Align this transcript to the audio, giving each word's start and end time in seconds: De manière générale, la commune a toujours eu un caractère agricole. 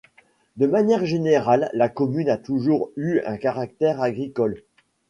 De 0.57 0.65
manière 0.65 1.05
générale, 1.05 1.69
la 1.73 1.87
commune 1.87 2.29
a 2.29 2.37
toujours 2.39 2.89
eu 2.95 3.21
un 3.23 3.37
caractère 3.37 4.01
agricole. 4.01 4.63